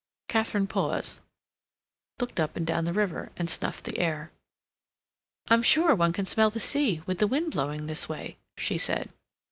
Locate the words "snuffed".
3.47-3.83